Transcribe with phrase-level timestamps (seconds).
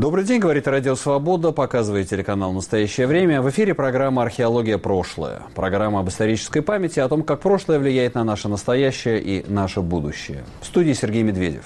[0.00, 3.42] Добрый день, говорит Радио Свобода, показывает телеканал «Настоящее время».
[3.42, 4.78] В эфире программа «Археология.
[4.78, 5.42] Прошлое».
[5.54, 10.46] Программа об исторической памяти, о том, как прошлое влияет на наше настоящее и наше будущее.
[10.62, 11.64] В студии Сергей Медведев.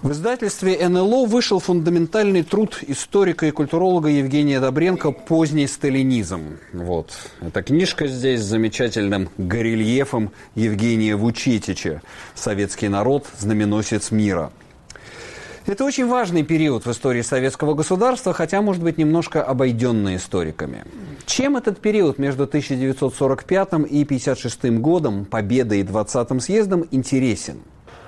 [0.00, 6.56] В издательстве НЛО вышел фундаментальный труд историка и культуролога Евгения Добренко «Поздний сталинизм».
[6.72, 7.10] Вот.
[7.40, 12.00] Эта книжка здесь с замечательным горельефом Евгения Вучетича
[12.36, 13.26] «Советский народ.
[13.36, 14.52] Знаменосец мира».
[15.70, 20.82] Это очень важный период в истории советского государства, хотя, может быть, немножко обойденный историками.
[21.26, 27.58] Чем этот период между 1945 и 1956 годом, победой и 20-м съездом, интересен?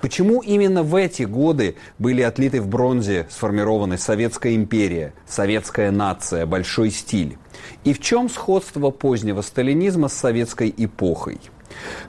[0.00, 6.90] Почему именно в эти годы были отлиты в бронзе сформированы Советская империя, советская нация, большой
[6.90, 7.38] стиль?
[7.84, 11.38] И в чем сходство позднего сталинизма с советской эпохой?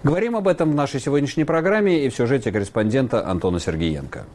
[0.02, 4.26] Говорим об этом в нашей сегодняшней программе и в сюжете корреспондента Антона Сергеенко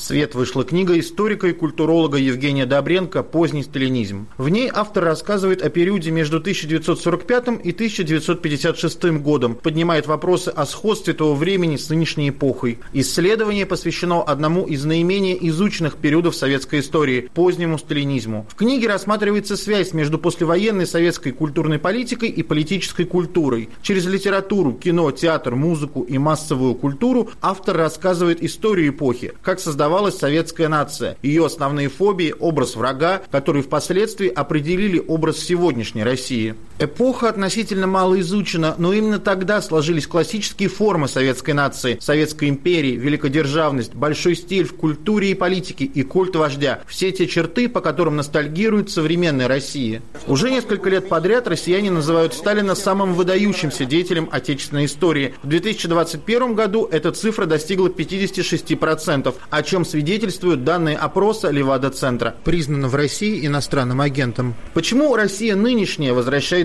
[0.00, 4.26] свет вышла книга историка и культуролога Евгения Добренко «Поздний сталинизм».
[4.38, 11.14] В ней автор рассказывает о периоде между 1945 и 1956 годом, поднимает вопросы о сходстве
[11.14, 12.78] того времени с нынешней эпохой.
[12.92, 18.46] Исследование посвящено одному из наименее изученных периодов советской истории– позднему сталинизму.
[18.48, 23.68] В книге рассматривается связь между послевоенной советской культурной политикой и политической культурой.
[23.82, 30.18] Через литературу, кино, театр, музыку и массовую культуру автор рассказывает историю эпохи, как создавал сформировалась
[30.18, 31.16] советская нация.
[31.20, 36.54] Ее основные фобии– образ врага, который впоследствии определили образ сегодняшней России.
[36.80, 43.94] Эпоха относительно мало изучена, но именно тогда сложились классические формы советской нации, советской империи, великодержавность,
[43.94, 46.80] большой стиль в культуре и политике и культ вождя.
[46.88, 50.00] Все те черты, по которым ностальгирует современная Россия.
[50.26, 55.34] Уже несколько лет подряд россияне называют Сталина самым выдающимся деятелем отечественной истории.
[55.42, 62.94] В 2021 году эта цифра достигла 56%, о чем свидетельствуют данные опроса Левада-центра, признана в
[62.94, 64.54] России иностранным агентом.
[64.72, 66.14] Почему Россия нынешняя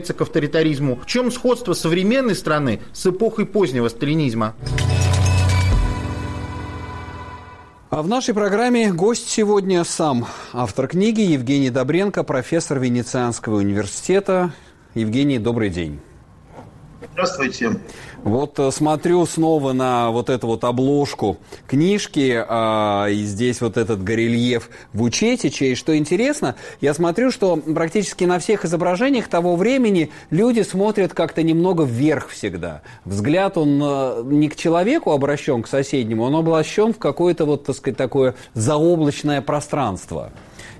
[0.05, 0.95] возвращается к авторитаризму?
[0.95, 4.53] В чем сходство современной страны с эпохой позднего сталинизма?
[7.89, 14.51] А в нашей программе гость сегодня сам автор книги Евгений Добренко, профессор Венецианского университета.
[14.95, 15.99] Евгений, добрый день.
[17.13, 17.79] Здравствуйте.
[18.23, 24.03] Вот э, смотрю снова на вот эту вот обложку книжки, э, и здесь вот этот
[24.03, 25.65] горельеф Вучетича.
[25.65, 31.43] И что интересно, я смотрю, что практически на всех изображениях того времени люди смотрят как-то
[31.43, 32.81] немного вверх всегда.
[33.05, 37.75] Взгляд, он э, не к человеку обращен, к соседнему, он обращен в какое-то вот, так
[37.75, 40.31] сказать, такое заоблачное пространство.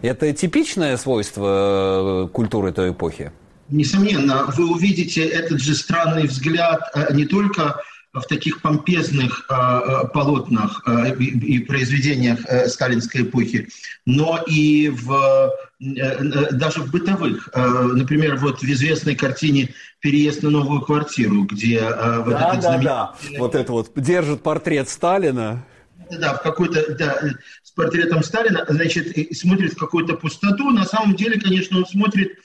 [0.02, 3.31] Это типичное свойство э, культуры той эпохи?
[3.69, 7.81] Несомненно, вы увидите этот же странный взгляд э, не только
[8.13, 10.87] в таких помпезных э, э, полотнах
[11.19, 13.67] и произведениях сталинской эпохи,
[14.05, 17.49] но и в, даже в бытовых.
[17.55, 22.83] Например, вот в известной картине «Переезд на новую квартиру», где вот да, этот да, знаменитый...
[22.83, 23.15] да.
[23.39, 25.65] Вот это вот держит портрет Сталина.
[26.11, 27.19] Да, в какой-то, да,
[27.63, 30.69] с портретом Сталина, значит, смотрит в какую-то пустоту.
[30.69, 32.37] На самом деле, конечно, он смотрит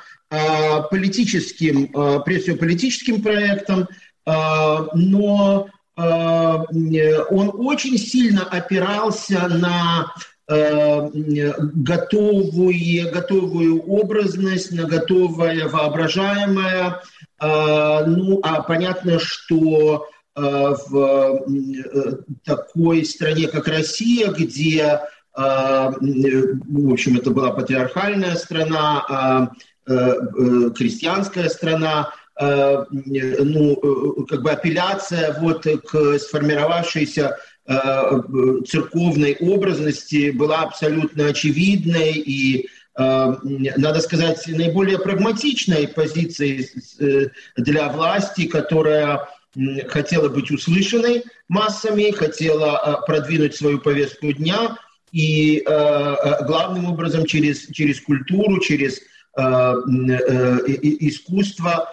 [0.89, 1.94] политическим,
[2.24, 3.88] прежде всего политическим проектом,
[4.25, 10.13] но он очень сильно опирался на
[10.48, 11.10] э,
[11.57, 17.01] готовую, готовую образность, на готовое воображаемое.
[17.40, 21.45] Э, ну, а понятно, что в
[22.44, 25.01] такой стране, как Россия, где,
[25.36, 29.51] в общем, это была патриархальная страна,
[29.86, 38.21] крестьянская страна, Э, ну, э, как бы апелляция вот к сформировавшейся э,
[38.68, 46.69] церковной образности была абсолютно очевидной и надо сказать, наиболее прагматичной позицией
[47.57, 49.27] для власти, которая
[49.88, 54.77] хотела быть услышанной массами, хотела продвинуть свою повестку дня,
[55.12, 59.01] и главным образом через, через культуру, через
[61.00, 61.89] искусство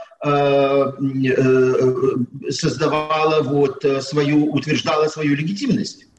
[2.51, 6.10] создавала вот свою, утверждала свою легитимность.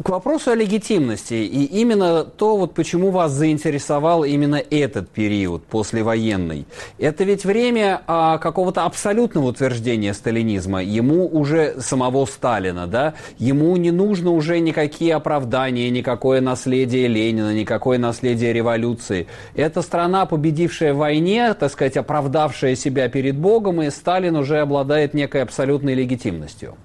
[0.00, 6.64] К вопросу о легитимности, и именно то, вот почему вас заинтересовал именно этот период послевоенный.
[6.98, 10.82] Это ведь время а, какого-то абсолютного утверждения сталинизма.
[10.82, 17.98] Ему уже самого Сталина, да, ему не нужно уже никакие оправдания, никакое наследие Ленина, никакое
[17.98, 19.28] наследие революции.
[19.54, 25.12] Это страна, победившая в войне, так сказать, оправдавшая себя перед Богом, и Сталин уже обладает
[25.12, 26.76] некой абсолютной легитимностью.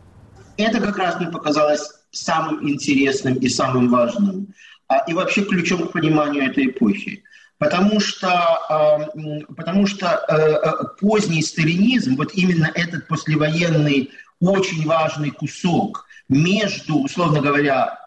[0.58, 4.54] Это как раз мне показалось самым интересным и самым важным,
[4.88, 7.24] а, и вообще ключом к пониманию этой эпохи.
[7.58, 9.10] Потому что, а,
[9.56, 17.42] потому что э, э, поздний сталинизм, вот именно этот послевоенный очень важный кусок между, условно
[17.42, 17.98] говоря,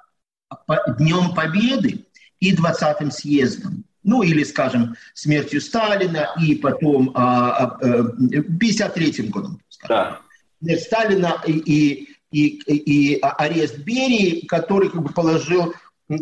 [0.98, 2.06] Днем Победы
[2.38, 10.16] и 20-м съездом, ну или, скажем, смертью Сталина и потом 53-м э, годом, скажем.
[10.60, 10.78] Да.
[10.78, 15.74] Сталина и, и и, и арест Берии, который как бы положил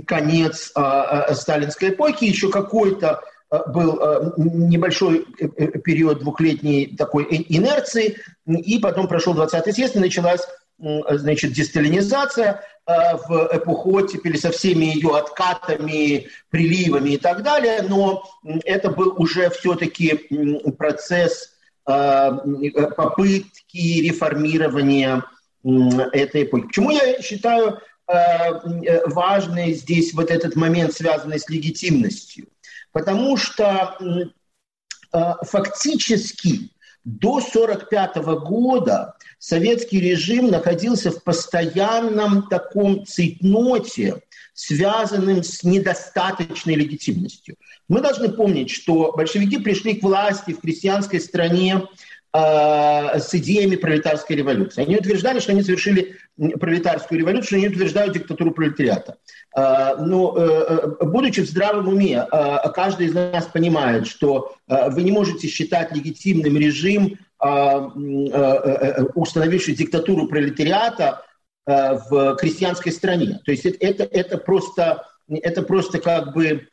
[0.06, 3.20] конец а, а, сталинской эпохи, еще какой-то
[3.50, 4.00] а, был
[4.36, 10.46] небольшой э, э, период двухлетней такой инерции, и потом прошел 20-й съезд, и началась
[11.10, 18.22] значит, десталинизация в эпоху оттепели со всеми ее откатами, приливами и так далее, но
[18.64, 20.28] это был уже все-таки
[20.78, 21.50] процесс
[21.84, 25.24] попытки реформирования
[25.64, 26.66] этой эпохи.
[26.66, 32.48] Почему я считаю э, э, важный здесь вот этот момент, связанный с легитимностью?
[32.92, 33.96] Потому что
[35.12, 36.70] э, фактически
[37.04, 44.22] до 1945 года советский режим находился в постоянном таком цейтноте,
[44.52, 47.56] связанным с недостаточной легитимностью.
[47.88, 51.86] Мы должны помнить, что большевики пришли к власти в крестьянской стране
[52.34, 54.82] с идеями пролетарской революции.
[54.82, 59.16] Они утверждали, что они совершили пролетарскую революцию, они утверждают диктатуру пролетариата.
[59.56, 62.26] Э, но, э, будучи в здравом уме,
[62.74, 67.18] каждый из нас понимает, что вы не можете считать легитимным режим,
[69.14, 71.22] установивший диктатуру пролетариата
[71.66, 73.40] в крестьянской стране.
[73.44, 76.66] То есть это, это, просто, это просто как бы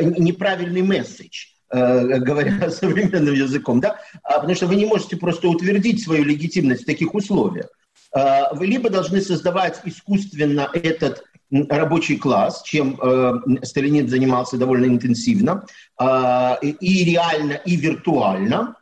[0.00, 1.57] неправильный месседж.
[1.70, 6.84] Э, говоря современным языком, да, а, потому что вы не можете просто утвердить свою легитимность
[6.84, 7.66] в таких условиях.
[8.14, 13.32] А, вы либо должны создавать искусственно этот рабочий класс, чем э,
[13.64, 15.66] Сталинин занимался довольно интенсивно,
[16.00, 18.76] э, и реально, и виртуально,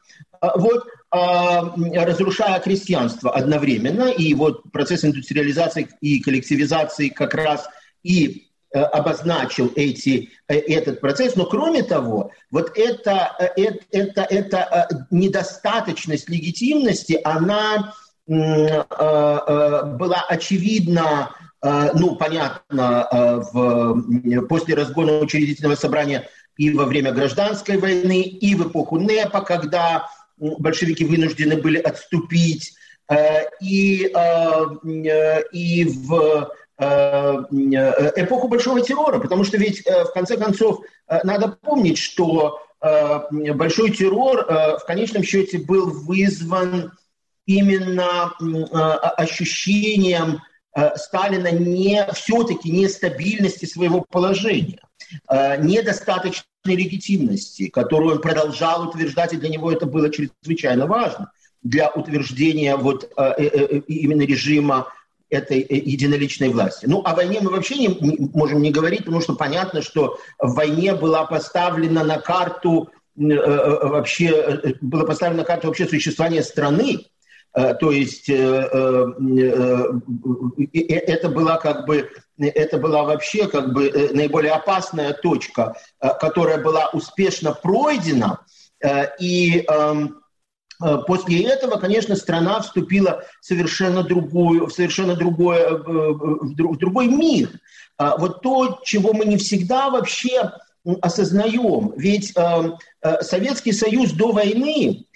[0.56, 7.68] вот, разрушая крестьянство одновременно, и вот процесс индустриализации и коллективизации как раз
[8.02, 8.45] и
[8.80, 17.20] обозначил эти, э, этот процесс, но кроме того, вот это, это, это, это недостаточность легитимности,
[17.24, 17.94] она
[18.28, 21.30] была очевидна,
[21.62, 23.08] ну, понятно,
[23.52, 30.08] в, после разгона учредительного собрания и во время гражданской войны, и в эпоху НЭПа, когда
[30.38, 32.74] большевики вынуждены были отступить,
[33.60, 34.12] и,
[35.52, 36.46] и в Э,
[36.78, 43.90] эпоху большого террора, потому что ведь э, в конце концов э, надо помнить, что большой
[43.90, 46.92] террор в конечном счете был вызван
[47.46, 48.34] именно
[49.16, 50.42] ощущением
[50.94, 54.78] Сталина не, все-таки нестабильности своего положения,
[55.30, 62.76] недостаточной легитимности, которую он продолжал утверждать, и для него это было чрезвычайно важно для утверждения
[62.76, 63.10] вот
[63.88, 64.92] именно режима
[65.30, 66.86] этой э, единоличной власти.
[66.86, 67.88] Ну, о войне мы вообще не,
[68.34, 73.88] можем не говорить, потому что понятно, что в войне была поставлена на карту э, э,
[73.88, 77.06] вообще было поставлено на карту вообще существование страны.
[77.80, 79.08] То есть это
[81.30, 85.74] была как бы это была вообще как бы наиболее опасная точка,
[86.20, 88.40] которая была успешно пройдена
[89.18, 90.20] и эм,
[91.06, 97.50] после этого, конечно, страна вступила в совершенно, другую, в совершенно другое, э, в другой мир.
[97.98, 100.52] А вот то, чего мы не всегда вообще
[101.00, 101.92] осознаем.
[101.96, 102.76] Ведь э,
[103.22, 105.06] Советский Союз до войны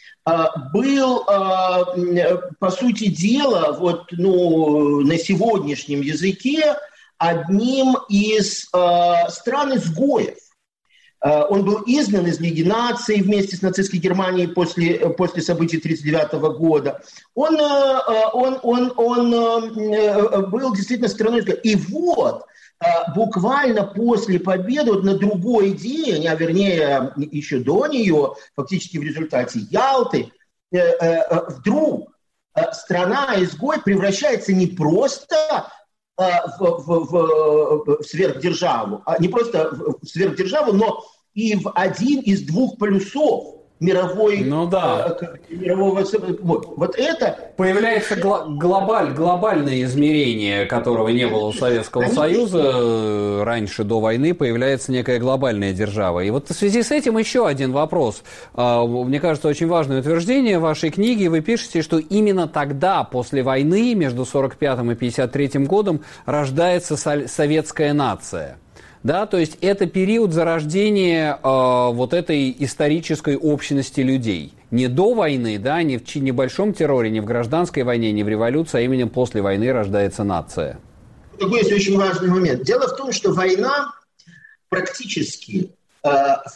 [0.73, 6.77] был, по сути дела, вот, ну, на сегодняшнем языке
[7.17, 10.37] одним из стран-изгоев.
[11.23, 17.03] Он был изгнан из Лиги наций вместе с нацистской Германией после, после событий 1939 года.
[17.35, 17.61] Он,
[18.33, 21.43] он, он, он был действительно страной.
[21.63, 22.47] И вот,
[23.15, 29.59] буквально после победы, вот на другой день, а вернее еще до нее, фактически в результате
[29.71, 30.33] Ялты,
[30.71, 32.13] вдруг
[32.73, 35.71] страна-изгой превращается не просто
[36.21, 42.43] в, в, в, в сверхдержаву, а не просто в сверхдержаву, но и в один из
[42.43, 45.17] двух полюсов мировой, ну, да.
[45.21, 46.05] э, мирового...
[46.43, 47.37] Вот, вот это...
[47.57, 52.15] Появляется гла- глобаль, глобальное измерение, которого не было у Советского Они...
[52.15, 56.21] Союза э, раньше, до войны, появляется некая глобальная держава.
[56.21, 58.23] И вот в связи с этим еще один вопрос.
[58.55, 61.31] А, мне кажется, очень важное утверждение в вашей книге.
[61.31, 68.59] Вы пишете, что именно тогда, после войны, между 45 и 53 годом, рождается советская нация.
[69.03, 74.53] Да, то есть это период зарождения э, вот этой исторической общности людей.
[74.71, 78.79] Не до войны, да, не в небольшом терроре, не в гражданской войне, не в революции,
[78.79, 80.79] а именно после войны рождается нация.
[81.39, 82.63] Такой есть очень важный момент.
[82.65, 83.95] Дело в том, что война
[84.69, 85.71] практически
[86.05, 86.09] э,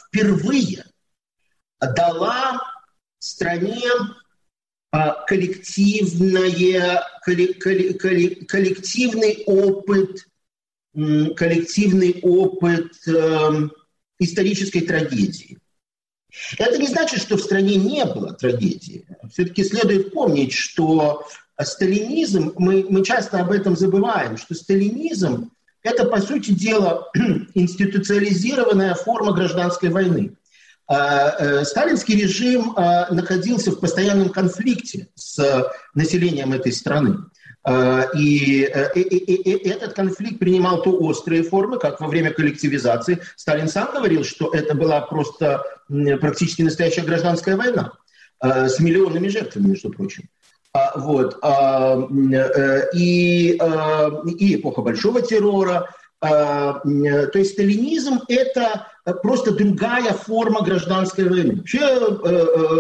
[0.07, 0.85] впервые
[1.81, 2.61] дала
[3.19, 3.81] стране
[4.93, 10.27] э, коллективное, коллективный опыт
[10.95, 13.69] коллективный опыт э,
[14.19, 15.59] исторической трагедии.
[16.59, 19.07] Это не значит, что в стране не было трагедии.
[19.33, 21.27] Все-таки следует помнить, что
[21.61, 25.51] сталинизм, мы, мы часто об этом забываем, что сталинизм–
[25.83, 27.09] это, по сути дела,
[27.55, 30.37] институциализированная форма гражданской войны.
[30.87, 37.19] А, э, сталинский режим а, находился в постоянном конфликте с населением этой страны.
[37.67, 43.21] Э, и, этот конфликт принимал то острые формы, как во время коллективизации.
[43.37, 45.63] Сталин сам говорил, что это была просто
[46.21, 47.93] практически настоящая гражданская война
[48.43, 50.29] э, с миллионами жертвами, между прочим.
[50.73, 51.39] А, вот.
[51.43, 53.59] А, э, и,
[54.39, 55.89] и эпоха большого террора.
[56.21, 58.89] А, то есть сталинизм– это
[59.23, 61.57] просто другая форма гражданской войны.
[61.57, 61.99] Вообще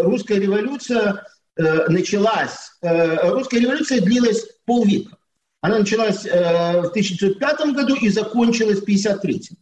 [0.02, 1.24] русская революция
[1.56, 5.16] Э, началась, э, русская революция длилась полвека.
[5.61, 9.59] Она началась э, в 1905 году и закончилась в 1953.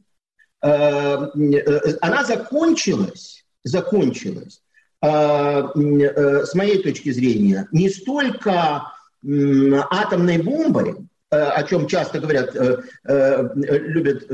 [2.00, 4.62] Она закончилась, закончилась,
[5.02, 8.92] с моей точки зрения, не столько
[9.90, 14.28] атомной бомбой, Э, о чем часто говорят, э, э, любят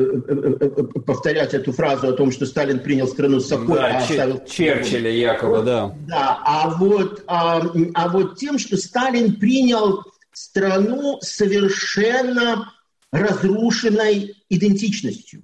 [1.06, 4.44] повторять эту фразу о том, что Сталин принял страну с собой, да, а оставил...
[4.44, 5.94] Черчилля якобы, да.
[6.08, 7.62] Да, а вот, а,
[7.94, 10.02] а вот тем, что Сталин принял
[10.38, 12.72] страну совершенно
[13.10, 15.42] разрушенной идентичностью.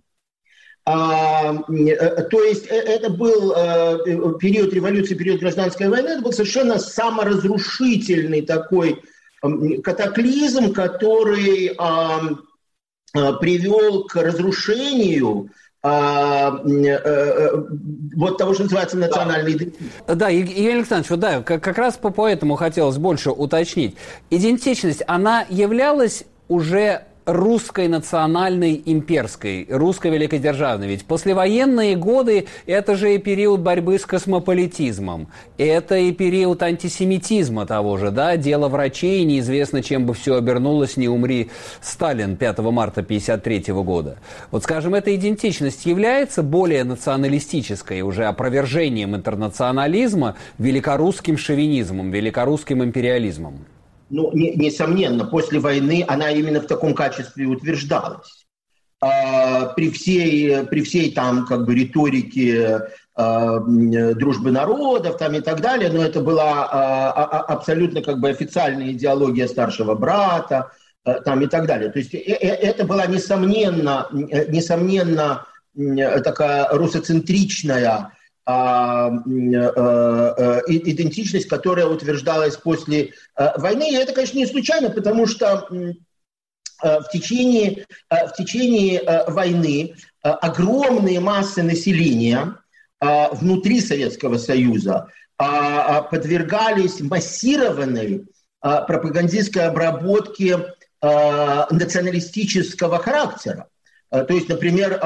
[0.87, 3.53] А, то есть это был
[4.39, 9.03] период революции, период гражданской войны, это был совершенно саморазрушительный такой
[9.83, 12.37] катаклизм, который а,
[13.41, 15.64] привел к разрушению э, э,
[18.17, 19.59] вот того, что называется национальной да.
[19.59, 20.17] идентичностью.
[20.17, 23.95] Да, Евгений Александрович, вот да, как, как раз по, по этому хотелось больше уточнить.
[24.31, 30.89] Идентичность, она являлась уже русской национальной имперской, русской великодержавной.
[30.89, 37.97] Ведь послевоенные годы– это же и период борьбы с космополитизмом, это и период антисемитизма того
[37.97, 41.51] же, да, дело врачей, неизвестно, чем бы все обернулось, не умри
[41.81, 44.19] Сталин 5 марта 1953 года.
[44.51, 53.65] Вот, скажем, эта идентичность является более националистической, уже опровержением интернационализма, великорусским шовинизмом, великорусским империализмом
[54.15, 58.47] ну, не, несомненно, после войны она именно в таком качестве утверждалась.
[59.01, 62.83] А, при всей, при всей там как бы риторике
[63.17, 68.21] а, дружбы народов там и так далее, но это была а, а, а абсолютно как
[68.21, 70.71] бы официальная идеология старшего брата
[71.05, 71.91] а, там и так далее.
[71.91, 75.45] То есть э, э, это была несомненно, несомненно
[75.75, 78.13] такая русоцентричная
[80.67, 83.91] идентичность, которая утверждалась после э, войны.
[83.91, 85.67] И это, конечно, не случайно, потому что
[86.83, 92.59] в течение, в течение войны огромные массы населения
[93.01, 95.09] внутри Советского Союза
[95.39, 98.27] подвергались массированной
[98.61, 103.69] пропагандистской обработке националистического характера.
[104.11, 105.01] То есть, например,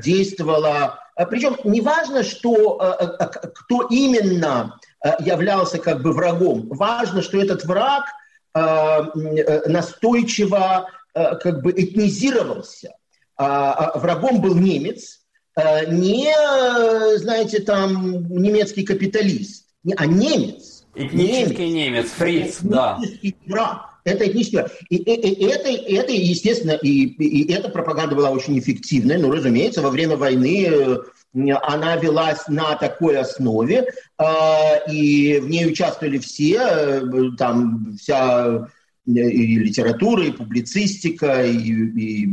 [0.00, 6.68] действовала а Причем неважно, что, э, э, кто именно э, являлся как бы врагом.
[6.68, 8.04] Важно, что этот враг
[9.66, 12.94] настойчиво как бы этнизировался.
[13.36, 15.22] А, а, врагом был немец,
[15.88, 16.32] не,
[17.18, 19.66] знаете, там немецкий капиталист,
[19.96, 20.84] а немец.
[20.94, 23.00] Этнический немец, немец фриц, да.
[23.46, 23.93] Враг.
[24.04, 24.72] Это этнический враг.
[24.90, 29.18] И, и, и, это, это, естественно, и, и эта пропаганда была очень эффективной.
[29.18, 31.00] Ну, разумеется, во время войны
[31.32, 33.88] она велась на такой основе,
[34.88, 37.02] и в ней участвовали все,
[37.36, 38.68] там вся
[39.06, 42.28] и литература, и публицистика, и, и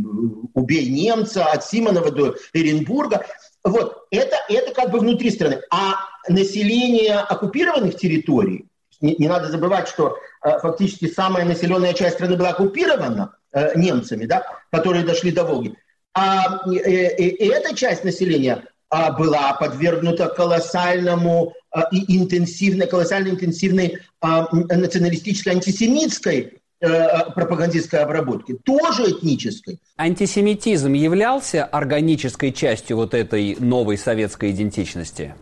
[0.53, 3.25] «Убей немца» от Симонова до Эренбурга.
[3.63, 5.61] Вот, это, это как бы внутри страны.
[5.69, 5.95] А
[6.29, 8.65] население оккупированных территорий,
[9.01, 14.25] не, не надо забывать, что э, фактически самая населенная часть страны была оккупирована э, немцами,
[14.25, 15.75] да, которые дошли до Волги.
[16.13, 23.97] А э, э, эта часть населения э, была подвергнута колоссальному э, и интенсивной, колоссально интенсивной
[24.21, 29.79] э, националистической антисемитской Э, пропагандистской обработки, тоже этнической.
[29.97, 35.35] Антисемитизм являлся органической частью вот этой новой советской идентичности?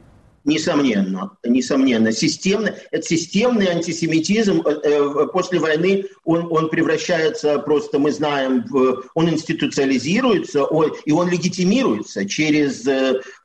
[0.45, 2.11] Несомненно, несомненно.
[2.11, 9.03] Системный, это системный антисемитизм э, э, после войны, он, он превращается просто, мы знаем, в,
[9.15, 12.83] он институциализируется он, и он легитимируется через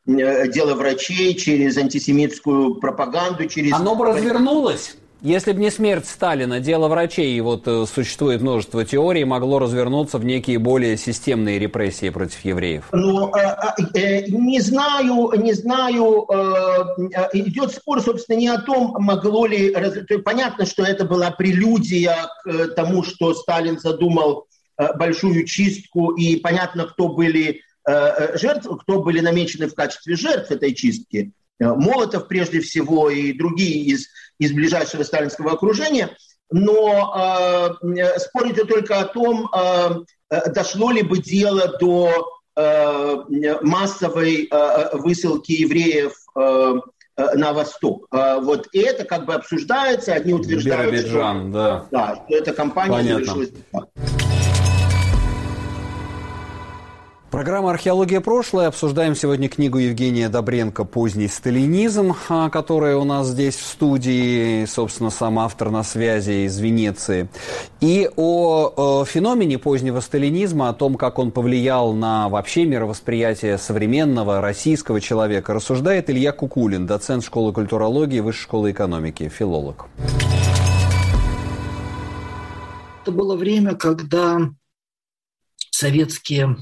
[0.07, 3.73] дело врачей, через антисемитскую пропаганду, через...
[3.73, 4.97] Оно бы развернулось?
[5.25, 10.19] Если бы не смерть Сталина, дело врачей, и вот э, существует множество теорий, могло развернуться
[10.19, 12.85] в некие более системные репрессии против евреев?
[12.93, 13.57] Ну, э,
[13.95, 16.27] э, не знаю, не знаю.
[17.33, 19.75] Идет спор, собственно, не о том, могло ли...
[20.23, 24.47] Понятно, что это была прелюдия к тому, что Сталин задумал
[24.97, 31.33] большую чистку, и понятно, кто были жертвы, кто были намечены в качестве жертв этой чистки.
[31.59, 36.17] Молотов прежде всего и другие из из ближайшего сталинского окружения,
[36.51, 39.91] но э, спор идет только о том, э,
[40.31, 43.17] э, дошло ли бы дело до э,
[43.63, 46.75] массовой э, высылки евреев э,
[47.17, 48.09] э на восток.
[48.11, 51.87] Вот это как бы обсуждается, одни утверждают, что, да.
[51.93, 53.25] Да, что эта компания Понятно.
[53.25, 53.53] завершилась.
[57.35, 58.21] Программа «Археология.
[58.21, 58.69] Прошлое».
[58.69, 65.11] Обсуждаем сегодня книгу Евгения Добренко «Поздний сталинизм», а, которая у нас здесь в студии, собственно,
[65.11, 67.29] сам автор на связи из Венеции.
[67.81, 74.41] И о, о феномене позднего сталинизма, о том, как он повлиял на вообще мировосприятие современного
[74.41, 79.87] российского человека, рассуждает Илья Кукулин, доцент школы культурологии Высшей школы экономики, филолог.
[83.03, 84.39] Это было время, когда
[85.73, 86.59] советские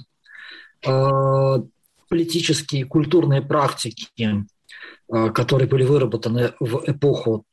[0.84, 1.62] Э,
[2.08, 7.46] политические, культурные практики, э, которые были выработаны в эпоху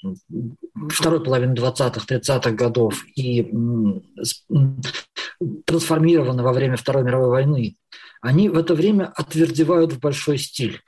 [0.89, 3.50] второй половины 20-х, 30-х годов и
[5.65, 7.78] трансформированы во время Второй мировой войны,
[8.22, 10.82] они в это время отвердевают в большой стиль.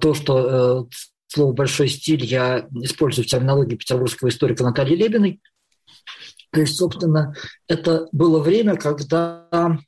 [0.00, 0.94] То, что э,
[1.28, 5.40] слово «большой стиль» я использую в терминологии петербургского историка Натальи Лебиной.
[6.50, 7.34] То есть, собственно,
[7.68, 9.78] это было время, когда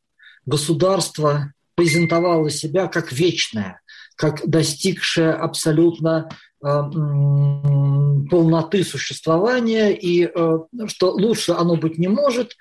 [0.47, 3.81] государство презентовало себя как вечное,
[4.17, 6.67] как достигшее абсолютно э,
[8.31, 12.57] полноты существования, и э, что лучше оно быть не может.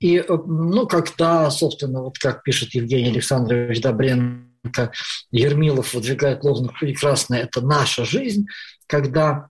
[0.00, 4.92] И, э, ну, когда, собственно, вот как пишет Евгений Александрович Добренко,
[5.30, 8.46] Ермилов выдвигает лозунг «Прекрасная– это наша жизнь»,
[8.86, 9.48] когда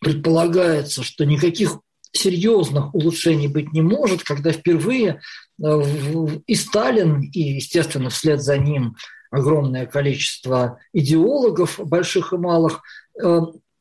[0.00, 1.78] предполагается, что никаких
[2.12, 5.20] серьезных улучшений быть не может, когда впервые
[5.58, 8.96] и Сталин, и, естественно, вслед за ним
[9.30, 12.82] огромное количество идеологов, больших и малых,
[13.22, 13.40] э,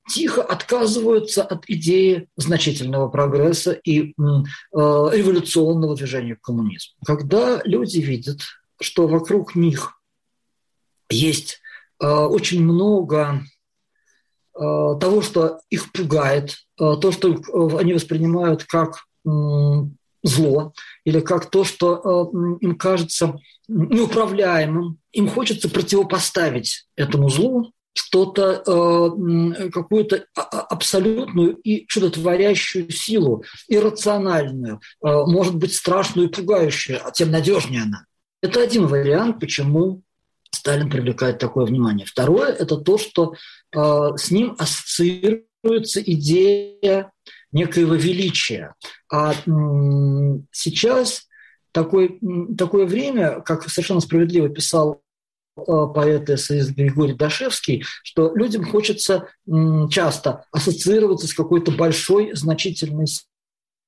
[0.10, 4.14] тихо отказываются от идеи значительного прогресса и э,
[4.72, 6.96] революционного движения к коммунизму.
[7.06, 8.42] Когда люди видят,
[8.82, 10.00] что вокруг них
[11.10, 11.62] есть
[12.00, 13.44] очень много
[14.50, 19.06] того, что их пугает, Э, то, что э, они воспринимают как
[20.24, 23.36] зло или как то, что э, им кажется
[23.68, 24.98] неуправляемым.
[25.12, 28.64] Им хочется противопоставить этому злу что-то,
[29.72, 37.30] какую-то а, а, абсолютную и чудотворящую силу, иррациональную, может быть, страшную и пугающую, а тем
[37.30, 38.06] надежнее она.
[38.42, 40.02] Это один вариант, почему
[40.50, 42.08] Сталин привлекает такое внимание.
[42.08, 43.36] Второе– это то, что
[43.72, 47.12] с ним ассоциируют формируется идея
[47.54, 48.74] некоего величия.
[49.12, 49.34] А
[50.52, 51.28] сейчас
[51.72, 52.20] такой,
[52.58, 55.02] такое время, как совершенно справедливо писал
[55.56, 59.30] э, поэт эссеист Григорий Дашевский, что людям хочется
[59.90, 63.08] часто ассоциироваться с какой-то большой, значительной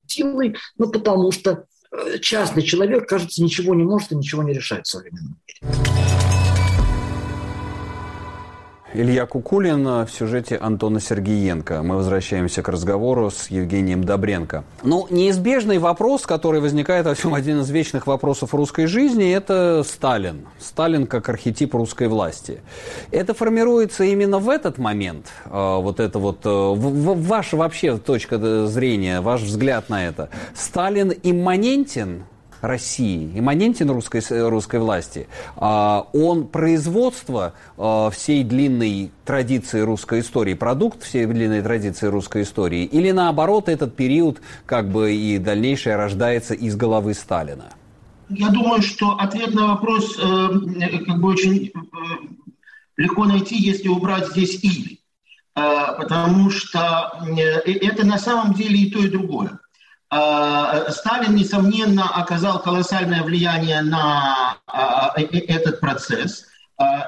[0.08, 4.86] силой, ну, потому что э, частный человек, кажется, ничего не может и ничего не решает
[4.86, 6.25] в современном мире.
[8.98, 11.84] Илья Кукулин в сюжете Антона Сергеенко.
[11.84, 14.64] Мы возвращаемся к разговору с Евгением Добренко.
[14.84, 20.48] Ну, неизбежный вопрос, который возникает во всем один из вечных вопросов русской жизни, это Сталин.
[20.60, 22.62] Сталин как архетип русской власти.
[23.12, 29.20] Это формируется именно в этот момент, э, вот это вот, э, ваша вообще точка зрения,
[29.20, 30.30] ваш взгляд на это.
[30.54, 32.24] Сталин имманентен
[32.62, 41.04] России, имманентен русской, русской власти, а, он производство а, всей длинной традиции русской истории, продукт
[41.04, 46.76] всей длинной традиции русской истории, или наоборот этот период как бы и дальнейшее рождается из
[46.76, 47.66] головы Сталина?
[48.30, 51.80] Я думаю, что ответ на вопрос э, как бы очень э,
[52.98, 54.60] легко найти, если убрать здесь.
[55.56, 59.60] Э, потому что э, это на самом деле и то, и другое.
[60.16, 66.46] Э, Сталин, несомненно, оказал колоссальное влияние на э, э, этот процесс,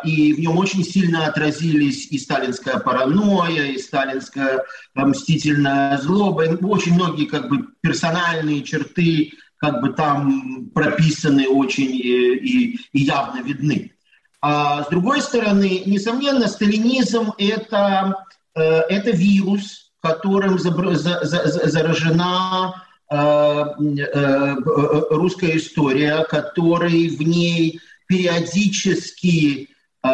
[0.06, 4.64] и в нем очень сильно отразились и сталинская паранойя, и сталинская
[4.96, 12.80] мстительная злоба, и очень многие как бы персональные черты как бы там прописаны очень и,
[12.94, 13.92] и явно видны.
[14.42, 18.24] А с другой стороны, несомненно, сталинизм это,
[18.56, 21.68] это вирус, которым заражена
[22.62, 22.87] Э, э,
[25.10, 29.70] русская история, который в ней периодически
[30.04, 30.08] э,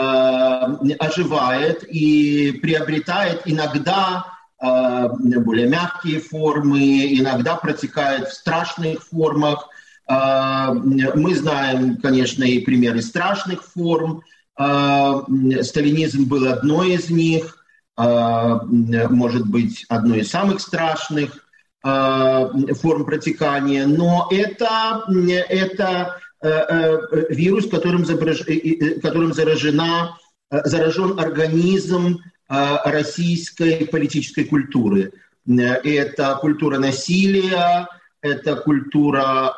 [0.99, 9.67] оживает и приобретает иногда более мягкие формы, иногда протекает в страшных формах.
[10.07, 14.21] Мы знаем, конечно, и примеры страшных форм.
[14.55, 17.65] Сталинизм был одной из них,
[17.97, 21.42] может быть, одной из самых страшных.
[21.85, 22.49] Э,
[22.81, 25.03] форм протекания, но это,
[25.49, 30.17] это э, э, вирус, которым, которым заражена,
[30.49, 35.11] заражен организм российской политической культуры.
[35.45, 37.87] Это культура насилия,
[38.21, 39.53] это культура,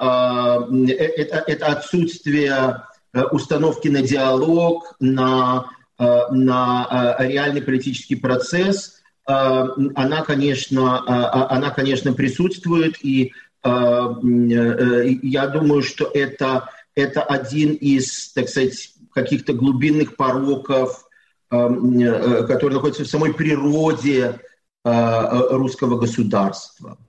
[0.88, 2.82] это, это отсутствие
[3.32, 5.66] установки на диалог, на,
[6.00, 8.94] на реальный политический процесс–
[9.26, 13.34] она, конечно, э, э, она, конечно, присутствует, и
[13.64, 21.10] я думаю, что это, это один из, так сказать, каких-то глубинных пороков,
[21.50, 24.40] который находится в самой природе
[24.84, 27.00] русского государства.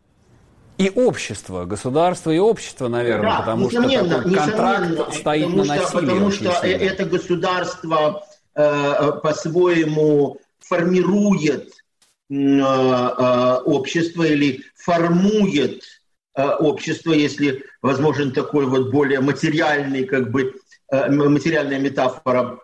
[0.78, 6.06] И общество, государство и общество, наверное, да, потому что такой контракт стоит потому на насилии.
[6.06, 8.24] Потому что это государство
[8.54, 11.85] э, по-своему формирует Э, э,
[12.28, 15.82] общество или формует
[16.34, 20.54] э, общество, если возможен такой вот более материальный, как бы,
[20.90, 22.58] материальная метафора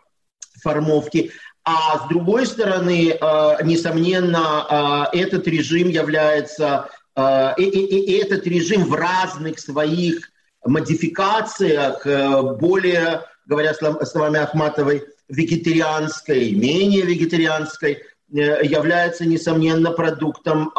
[0.62, 1.32] формовки.
[1.64, 3.18] А с другой стороны,
[3.64, 10.30] несомненно, этот режим является, и, и, и этот режим в разных своих
[10.64, 12.06] модификациях,
[12.58, 20.72] более, говоря словами Ахматовой, вегетарианской, менее вегетарианской, Э, является, несомненно, продуктом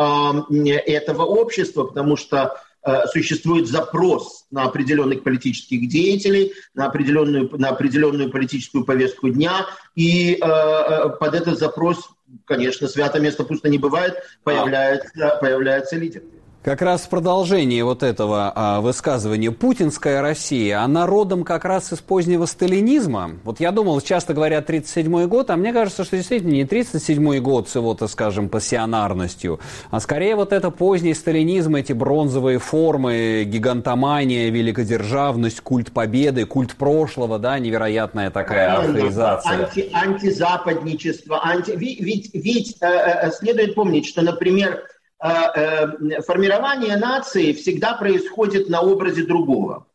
[0.50, 8.32] этого общества, потому что э, существует запрос на определенных политических деятелей, на определенную, на определенную
[8.32, 12.10] политическую повестку дня, и э, под этот запрос,
[12.46, 16.24] конечно, свято место пусто не бывает, появляется, появляется лидер.
[16.64, 22.00] Как раз в продолжении вот этого а, высказывания «путинская Россия», она родом как раз из
[22.00, 23.32] позднего сталинизма.
[23.44, 27.68] Вот я думал, часто говорят 37-й год, а мне кажется, что действительно не 37-й год
[27.68, 29.60] с его, так скажем, пассионарностью,
[29.92, 37.40] а скорее вот это поздний сталинизм, эти бронзовые формы, гигантомания, великодержавность, культ победы, культ прошлого,
[37.40, 39.66] да, невероятная такая архаизация.
[39.66, 41.72] Анти, антизападничество, анти...
[41.72, 48.82] ведь, ведь, ведь э, э, следует помнить, что, например, э, формирование нации всегда происходит на
[48.82, 49.88] образе другого.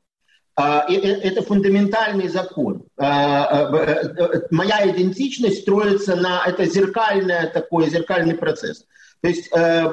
[0.60, 2.82] А, это фундаментальный закон.
[2.96, 6.42] А, э, моя идентичность строится на...
[6.44, 8.84] Это зеркальный такой, зеркальный процесс.
[9.20, 9.92] То есть э,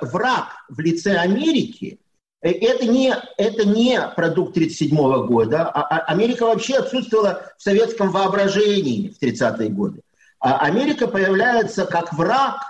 [0.00, 2.00] враг в лице Америки
[2.40, 5.68] это не, это не продукт 1937 года.
[5.68, 10.00] Америка вообще отсутствовала в советском воображении в 30-е годы.
[10.38, 12.69] Америка появляется как враг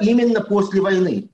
[0.00, 1.30] именно после войны.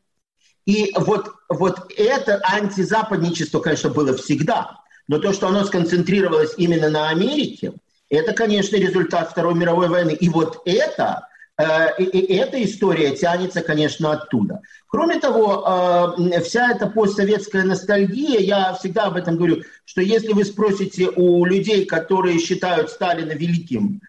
[0.65, 7.09] И вот, вот это антизападничество, конечно, было всегда, но то, что оно сконцентрировалось именно на
[7.09, 7.73] Америке,
[8.09, 10.13] это, конечно, результат Второй мировой войны.
[10.13, 14.61] И вот это, э, эта история тянется, конечно, оттуда.
[14.87, 20.45] Кроме того, э, вся эта постсоветская ностальгия, я всегда об этом говорю, что если вы
[20.45, 24.03] спросите у людей, которые считают Сталина великим,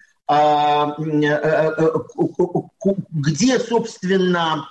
[3.12, 4.70] где, собственно,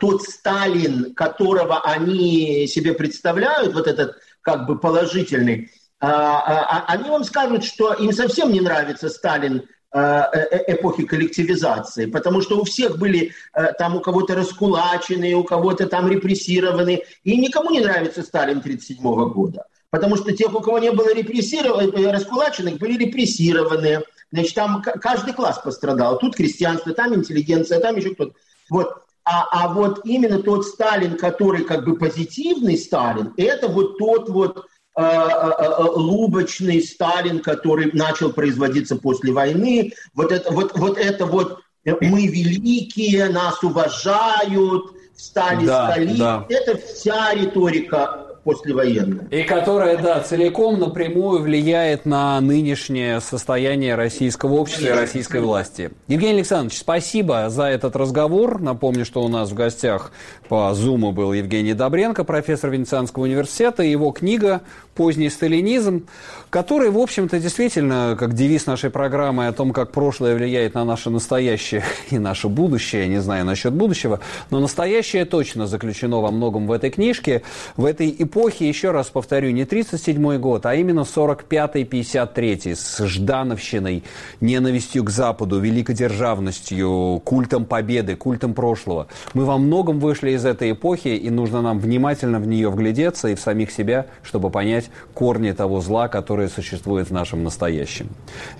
[0.00, 5.70] тот Сталин, которого они себе представляют, вот этот как бы положительный,
[6.00, 12.98] они вам скажут, что им совсем не нравится Сталин эпохи коллективизации, потому что у всех
[12.98, 13.32] были
[13.78, 19.66] там у кого-то раскулаченные, у кого-то там репрессированные, и никому не нравится Сталин 1937 года.
[19.90, 24.02] Потому что тех, у кого не было репрессированных, э, раскулаченных, были репрессированы.
[24.30, 26.18] Значит, там каждый класс пострадал.
[26.18, 28.34] Тут крестьянство, там интеллигенция, там еще кто-то.
[28.70, 29.02] Вот.
[29.24, 34.66] А, а вот именно тот Сталин, который как бы позитивный Сталин, это вот тот вот
[34.96, 39.92] э, э, лубочный Сталин, который начал производиться после войны.
[40.14, 46.18] Вот это вот, вот, это вот мы великие, нас уважают, стали да, столицей.
[46.18, 46.46] Да.
[46.48, 49.26] Это вся риторика послевоенная.
[49.30, 55.90] И которая, да, целиком напрямую влияет на нынешнее состояние российского общества и российской власти.
[56.06, 58.58] Евгений Александрович, спасибо за этот разговор.
[58.58, 60.12] Напомню, что у нас в гостях
[60.48, 64.62] по Зуму был Евгений Добренко, профессор Венецианского университета, и его книга
[64.94, 66.06] «Поздний сталинизм»,
[66.48, 71.10] который, в общем-то, действительно, как девиз нашей программы о том, как прошлое влияет на наше
[71.10, 76.72] настоящее и наше будущее, не знаю насчет будущего, но настоящее точно заключено во многом в
[76.72, 77.42] этой книжке,
[77.76, 84.04] в этой эпохе, еще раз повторю, не 37 год, а именно 45-53 с Ждановщиной,
[84.40, 89.08] ненавистью к Западу, великодержавностью, культом победы, культом прошлого.
[89.34, 93.34] Мы во многом вышли из этой эпохи, и нужно нам внимательно в нее вглядеться и
[93.34, 98.08] в самих себя, чтобы понять корни того зла, которое существует в нашем настоящем.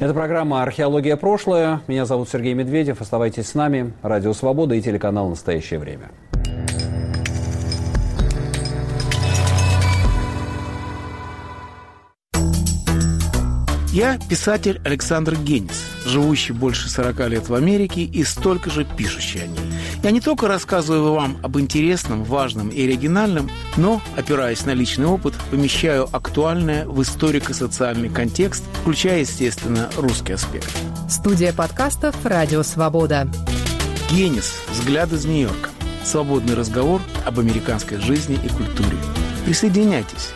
[0.00, 1.16] Это программа «Археология.
[1.16, 1.82] Прошлое».
[1.86, 3.00] Меня зовут Сергей Медведев.
[3.00, 3.92] Оставайтесь с нами.
[4.02, 6.10] Радио «Свобода» и телеканал «Настоящее время».
[13.98, 19.46] Я писатель Александр Генис, живущий больше 40 лет в Америке и столько же пишущий о
[19.48, 19.58] ней.
[20.04, 25.34] Я не только рассказываю вам об интересном, важном и оригинальном, но, опираясь на личный опыт,
[25.50, 30.70] помещаю актуальное в историко-социальный контекст, включая, естественно, русский аспект.
[31.10, 33.28] Студия подкастов «Радио Свобода».
[34.12, 34.54] Генис.
[34.70, 35.70] Взгляд из Нью-Йорка.
[36.04, 38.96] Свободный разговор об американской жизни и культуре.
[39.44, 40.30] Присоединяйтесь.